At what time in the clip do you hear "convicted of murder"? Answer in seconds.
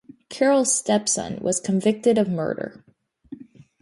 1.59-2.83